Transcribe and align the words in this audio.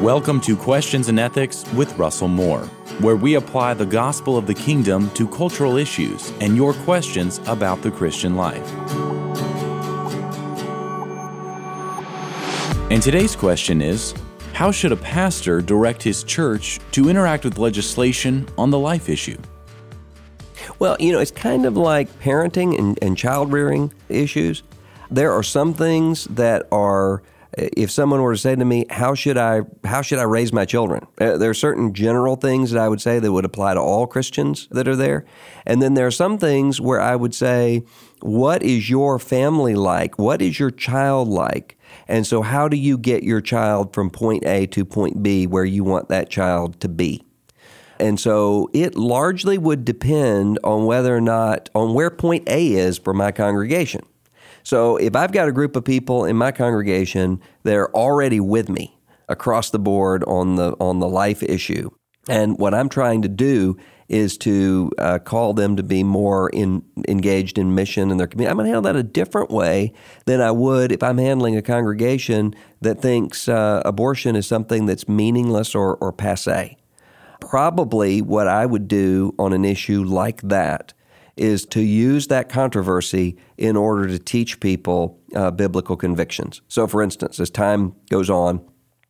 Welcome 0.00 0.40
to 0.42 0.56
Questions 0.56 1.10
and 1.10 1.20
Ethics 1.20 1.70
with 1.74 1.98
Russell 1.98 2.26
Moore, 2.26 2.62
where 3.00 3.16
we 3.16 3.34
apply 3.34 3.74
the 3.74 3.84
gospel 3.84 4.38
of 4.38 4.46
the 4.46 4.54
kingdom 4.54 5.10
to 5.10 5.28
cultural 5.28 5.76
issues 5.76 6.32
and 6.40 6.56
your 6.56 6.72
questions 6.72 7.38
about 7.46 7.82
the 7.82 7.90
Christian 7.90 8.34
life. 8.34 8.66
And 12.90 13.02
today's 13.02 13.36
question 13.36 13.82
is 13.82 14.14
How 14.54 14.70
should 14.70 14.92
a 14.92 14.96
pastor 14.96 15.60
direct 15.60 16.02
his 16.02 16.24
church 16.24 16.80
to 16.92 17.10
interact 17.10 17.44
with 17.44 17.58
legislation 17.58 18.48
on 18.56 18.70
the 18.70 18.78
life 18.78 19.10
issue? 19.10 19.36
Well, 20.78 20.96
you 20.98 21.12
know, 21.12 21.18
it's 21.18 21.30
kind 21.30 21.66
of 21.66 21.76
like 21.76 22.08
parenting 22.20 22.78
and, 22.78 22.98
and 23.02 23.18
child 23.18 23.52
rearing 23.52 23.92
issues. 24.08 24.62
There 25.10 25.30
are 25.30 25.42
some 25.42 25.74
things 25.74 26.24
that 26.24 26.66
are 26.72 27.20
if 27.56 27.90
someone 27.90 28.22
were 28.22 28.32
to 28.32 28.38
say 28.38 28.54
to 28.54 28.64
me, 28.64 28.86
"How 28.90 29.14
should 29.14 29.36
I 29.36 29.62
how 29.84 30.02
should 30.02 30.18
I 30.18 30.24
raise 30.24 30.52
my 30.52 30.64
children?" 30.64 31.06
Uh, 31.20 31.36
there 31.36 31.50
are 31.50 31.54
certain 31.54 31.92
general 31.92 32.36
things 32.36 32.70
that 32.70 32.80
I 32.80 32.88
would 32.88 33.00
say 33.00 33.18
that 33.18 33.32
would 33.32 33.44
apply 33.44 33.74
to 33.74 33.80
all 33.80 34.06
Christians 34.06 34.68
that 34.70 34.86
are 34.88 34.96
there, 34.96 35.24
and 35.66 35.82
then 35.82 35.94
there 35.94 36.06
are 36.06 36.12
some 36.12 36.38
things 36.38 36.80
where 36.80 37.00
I 37.00 37.16
would 37.16 37.34
say, 37.34 37.82
"What 38.20 38.62
is 38.62 38.88
your 38.88 39.18
family 39.18 39.74
like? 39.74 40.18
What 40.18 40.40
is 40.40 40.58
your 40.58 40.70
child 40.70 41.28
like?" 41.28 41.76
And 42.06 42.26
so, 42.26 42.42
how 42.42 42.68
do 42.68 42.76
you 42.76 42.96
get 42.96 43.22
your 43.22 43.40
child 43.40 43.94
from 43.94 44.10
point 44.10 44.44
A 44.44 44.66
to 44.66 44.84
point 44.84 45.22
B 45.22 45.46
where 45.46 45.64
you 45.64 45.84
want 45.84 46.08
that 46.08 46.30
child 46.30 46.80
to 46.80 46.88
be? 46.88 47.22
And 47.98 48.18
so 48.18 48.70
it 48.72 48.96
largely 48.96 49.58
would 49.58 49.84
depend 49.84 50.58
on 50.64 50.86
whether 50.86 51.14
or 51.14 51.20
not, 51.20 51.68
on 51.74 51.92
where 51.92 52.08
point 52.10 52.48
A 52.48 52.72
is 52.72 52.96
for 52.96 53.12
my 53.12 53.30
congregation. 53.30 54.02
So 54.62 54.96
if 54.96 55.16
I've 55.16 55.32
got 55.32 55.48
a 55.48 55.52
group 55.52 55.76
of 55.76 55.84
people 55.84 56.24
in 56.24 56.36
my 56.36 56.52
congregation 56.52 57.40
that 57.64 57.74
are 57.74 57.94
already 57.94 58.40
with 58.40 58.68
me 58.68 58.98
across 59.28 59.70
the 59.70 59.78
board 59.78 60.24
on 60.24 60.56
the 60.56 60.72
on 60.80 61.00
the 61.00 61.08
life 61.08 61.42
issue, 61.42 61.90
and 62.28 62.58
what 62.58 62.74
I'm 62.74 62.88
trying 62.88 63.22
to 63.22 63.28
do 63.28 63.76
is 64.10 64.36
to 64.36 64.90
uh, 64.98 65.20
call 65.20 65.54
them 65.54 65.76
to 65.76 65.84
be 65.84 66.02
more 66.02 66.50
in, 66.50 66.82
engaged 67.06 67.56
in 67.56 67.74
mission 67.76 68.10
in 68.10 68.16
their 68.16 68.26
community. 68.26 68.50
I'm 68.50 68.56
going 68.56 68.64
to 68.66 68.72
handle 68.74 68.92
that 68.92 68.96
a 68.96 69.04
different 69.04 69.50
way 69.50 69.92
than 70.26 70.40
I 70.40 70.50
would 70.50 70.90
if 70.90 71.00
I'm 71.00 71.18
handling 71.18 71.56
a 71.56 71.62
congregation 71.62 72.54
that 72.80 73.00
thinks 73.00 73.48
uh, 73.48 73.82
abortion 73.84 74.34
is 74.34 74.48
something 74.48 74.86
that's 74.86 75.08
meaningless 75.08 75.76
or, 75.76 75.96
or 75.96 76.12
passe. 76.12 76.76
Probably 77.40 78.20
what 78.20 78.48
I 78.48 78.66
would 78.66 78.88
do 78.88 79.32
on 79.38 79.52
an 79.52 79.64
issue 79.64 80.02
like 80.02 80.42
that 80.42 80.92
is 81.40 81.64
to 81.64 81.80
use 81.80 82.26
that 82.26 82.50
controversy 82.50 83.36
in 83.56 83.74
order 83.74 84.06
to 84.06 84.18
teach 84.18 84.60
people 84.60 85.18
uh, 85.34 85.50
biblical 85.50 85.96
convictions. 85.96 86.60
So, 86.68 86.86
for 86.86 87.02
instance, 87.02 87.40
as 87.40 87.48
time 87.48 87.94
goes 88.10 88.28
on, 88.28 88.60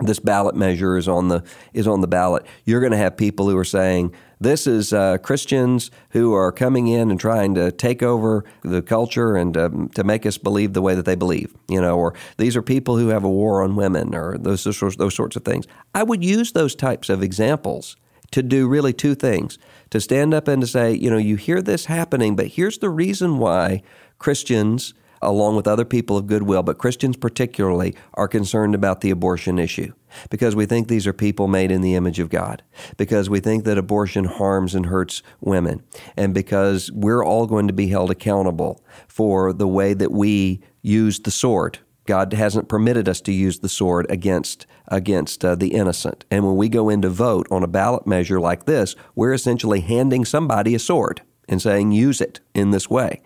this 0.00 0.18
ballot 0.18 0.56
measure 0.56 0.98
is 0.98 1.08
on 1.08 1.28
the 1.28 1.42
is 1.72 1.86
on 1.86 2.00
the 2.00 2.08
ballot. 2.08 2.44
You're 2.64 2.80
going 2.80 2.92
to 2.92 2.98
have 2.98 3.16
people 3.16 3.48
who 3.48 3.56
are 3.56 3.64
saying 3.64 4.12
this 4.40 4.66
is 4.66 4.92
uh, 4.92 5.18
Christians 5.18 5.90
who 6.10 6.34
are 6.34 6.52
coming 6.52 6.88
in 6.88 7.10
and 7.10 7.18
trying 7.18 7.54
to 7.54 7.72
take 7.72 8.02
over 8.02 8.44
the 8.62 8.82
culture 8.82 9.36
and 9.36 9.56
um, 9.56 9.88
to 9.90 10.04
make 10.04 10.26
us 10.26 10.36
believe 10.36 10.74
the 10.74 10.82
way 10.82 10.94
that 10.94 11.06
they 11.06 11.14
believe, 11.14 11.54
you 11.68 11.80
know, 11.80 11.96
or 11.96 12.12
these 12.36 12.56
are 12.56 12.62
people 12.62 12.98
who 12.98 13.08
have 13.08 13.24
a 13.24 13.30
war 13.30 13.62
on 13.62 13.76
women, 13.76 14.14
or 14.14 14.36
those 14.36 14.64
those 14.64 15.14
sorts 15.14 15.36
of 15.36 15.44
things. 15.44 15.66
I 15.94 16.02
would 16.02 16.22
use 16.24 16.52
those 16.52 16.74
types 16.74 17.08
of 17.08 17.22
examples 17.22 17.96
to 18.32 18.42
do 18.42 18.68
really 18.68 18.92
two 18.92 19.14
things 19.14 19.58
to 19.90 20.00
stand 20.00 20.34
up 20.34 20.48
and 20.48 20.60
to 20.62 20.66
say, 20.66 20.92
you 20.92 21.10
know, 21.10 21.16
you 21.16 21.36
hear 21.36 21.62
this 21.62 21.86
happening, 21.86 22.36
but 22.36 22.48
here's 22.48 22.78
the 22.78 22.90
reason 22.90 23.38
why 23.38 23.82
Christians, 24.18 24.94
along 25.22 25.56
with 25.56 25.66
other 25.66 25.84
people 25.84 26.16
of 26.16 26.26
goodwill, 26.26 26.62
but 26.62 26.78
Christians 26.78 27.16
particularly, 27.16 27.94
are 28.14 28.28
concerned 28.28 28.74
about 28.74 29.00
the 29.00 29.10
abortion 29.10 29.58
issue. 29.58 29.92
Because 30.30 30.56
we 30.56 30.66
think 30.66 30.88
these 30.88 31.06
are 31.06 31.12
people 31.12 31.46
made 31.46 31.70
in 31.70 31.82
the 31.82 31.94
image 31.94 32.18
of 32.18 32.30
God. 32.30 32.62
Because 32.96 33.28
we 33.28 33.40
think 33.40 33.64
that 33.64 33.76
abortion 33.78 34.24
harms 34.24 34.74
and 34.74 34.86
hurts 34.86 35.22
women. 35.40 35.82
And 36.16 36.32
because 36.32 36.90
we're 36.92 37.24
all 37.24 37.46
going 37.46 37.66
to 37.66 37.74
be 37.74 37.88
held 37.88 38.10
accountable 38.10 38.82
for 39.08 39.52
the 39.52 39.68
way 39.68 39.92
that 39.94 40.12
we 40.12 40.60
use 40.82 41.20
the 41.20 41.30
sword 41.30 41.80
God 42.06 42.32
hasn't 42.32 42.68
permitted 42.68 43.08
us 43.08 43.20
to 43.22 43.32
use 43.32 43.58
the 43.58 43.68
sword 43.68 44.06
against 44.10 44.66
against 44.88 45.44
uh, 45.44 45.54
the 45.54 45.68
innocent. 45.68 46.24
And 46.30 46.44
when 46.44 46.56
we 46.56 46.68
go 46.68 46.88
in 46.88 47.02
to 47.02 47.08
vote 47.08 47.46
on 47.50 47.62
a 47.62 47.68
ballot 47.68 48.06
measure 48.06 48.40
like 48.40 48.64
this, 48.64 48.94
we're 49.14 49.32
essentially 49.32 49.80
handing 49.80 50.24
somebody 50.24 50.74
a 50.74 50.78
sword 50.78 51.22
and 51.48 51.60
saying 51.60 51.92
use 51.92 52.20
it 52.20 52.40
in 52.54 52.70
this 52.70 52.88
way. 52.88 53.22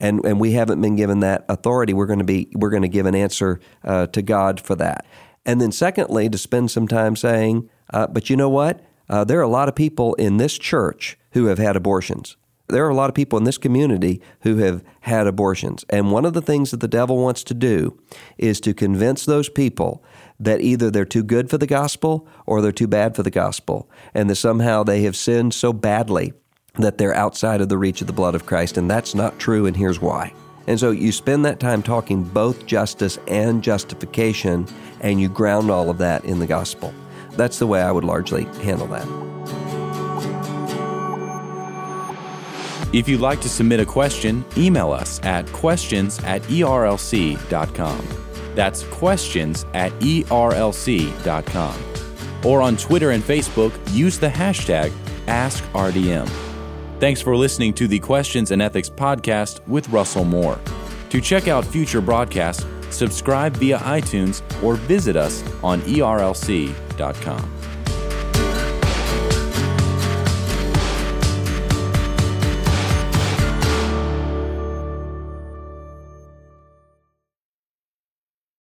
And 0.00 0.24
and 0.24 0.38
we 0.38 0.52
haven't 0.52 0.80
been 0.80 0.96
given 0.96 1.20
that 1.20 1.44
authority. 1.48 1.92
We're 1.92 2.06
going 2.06 2.20
to 2.20 2.24
be 2.24 2.48
we're 2.54 2.70
going 2.70 2.82
to 2.82 2.88
give 2.88 3.06
an 3.06 3.14
answer 3.14 3.60
uh, 3.84 4.06
to 4.08 4.22
God 4.22 4.60
for 4.60 4.76
that. 4.76 5.04
And 5.44 5.60
then 5.60 5.72
secondly, 5.72 6.28
to 6.28 6.38
spend 6.38 6.70
some 6.70 6.86
time 6.86 7.16
saying, 7.16 7.70
uh, 7.92 8.06
but 8.06 8.28
you 8.28 8.36
know 8.36 8.50
what? 8.50 8.80
Uh, 9.08 9.24
there 9.24 9.38
are 9.38 9.42
a 9.42 9.48
lot 9.48 9.68
of 9.68 9.74
people 9.74 10.14
in 10.14 10.36
this 10.36 10.58
church 10.58 11.18
who 11.32 11.46
have 11.46 11.58
had 11.58 11.74
abortions 11.76 12.36
there 12.68 12.84
are 12.84 12.90
a 12.90 12.94
lot 12.94 13.08
of 13.08 13.14
people 13.14 13.38
in 13.38 13.44
this 13.44 13.58
community 13.58 14.20
who 14.40 14.56
have 14.56 14.82
had 15.00 15.26
abortions. 15.26 15.84
And 15.88 16.10
one 16.10 16.24
of 16.24 16.34
the 16.34 16.42
things 16.42 16.70
that 16.70 16.80
the 16.80 16.88
devil 16.88 17.16
wants 17.16 17.42
to 17.44 17.54
do 17.54 17.98
is 18.36 18.60
to 18.60 18.74
convince 18.74 19.24
those 19.24 19.48
people 19.48 20.04
that 20.38 20.60
either 20.60 20.90
they're 20.90 21.04
too 21.04 21.22
good 21.22 21.50
for 21.50 21.58
the 21.58 21.66
gospel 21.66 22.28
or 22.46 22.60
they're 22.60 22.72
too 22.72 22.86
bad 22.86 23.16
for 23.16 23.22
the 23.22 23.30
gospel, 23.30 23.90
and 24.14 24.30
that 24.30 24.36
somehow 24.36 24.82
they 24.82 25.02
have 25.02 25.16
sinned 25.16 25.54
so 25.54 25.72
badly 25.72 26.32
that 26.74 26.98
they're 26.98 27.14
outside 27.14 27.60
of 27.60 27.68
the 27.68 27.78
reach 27.78 28.00
of 28.00 28.06
the 28.06 28.12
blood 28.12 28.34
of 28.34 28.46
Christ. 28.46 28.76
And 28.76 28.88
that's 28.90 29.14
not 29.14 29.38
true, 29.38 29.66
and 29.66 29.76
here's 29.76 30.00
why. 30.00 30.32
And 30.68 30.78
so 30.78 30.90
you 30.90 31.12
spend 31.12 31.44
that 31.44 31.60
time 31.60 31.82
talking 31.82 32.22
both 32.22 32.66
justice 32.66 33.18
and 33.26 33.64
justification, 33.64 34.66
and 35.00 35.20
you 35.20 35.28
ground 35.28 35.70
all 35.70 35.90
of 35.90 35.98
that 35.98 36.24
in 36.24 36.38
the 36.38 36.46
gospel. 36.46 36.94
That's 37.32 37.58
the 37.58 37.66
way 37.66 37.80
I 37.80 37.90
would 37.90 38.04
largely 38.04 38.44
handle 38.62 38.86
that. 38.88 39.27
If 42.92 43.08
you'd 43.08 43.20
like 43.20 43.40
to 43.42 43.48
submit 43.48 43.80
a 43.80 43.86
question, 43.86 44.44
email 44.56 44.92
us 44.92 45.22
at 45.22 45.46
questions 45.52 46.18
at 46.24 46.42
erlc.com. 46.44 48.08
That's 48.54 48.82
questions 48.84 49.66
at 49.74 49.92
erlc.com. 50.00 51.74
Or 52.44 52.62
on 52.62 52.76
Twitter 52.76 53.10
and 53.10 53.22
Facebook, 53.22 53.72
use 53.92 54.18
the 54.18 54.28
hashtag 54.28 54.90
AskRDM. 55.26 56.28
Thanks 56.98 57.20
for 57.20 57.36
listening 57.36 57.74
to 57.74 57.86
the 57.86 57.98
Questions 57.98 58.50
and 58.50 58.62
Ethics 58.62 58.90
podcast 58.90 59.60
with 59.68 59.88
Russell 59.90 60.24
Moore. 60.24 60.58
To 61.10 61.20
check 61.20 61.46
out 61.46 61.64
future 61.64 62.00
broadcasts, 62.00 62.66
subscribe 62.90 63.56
via 63.56 63.78
iTunes 63.78 64.42
or 64.62 64.74
visit 64.74 65.14
us 65.14 65.44
on 65.62 65.80
erlc.com. 65.82 67.57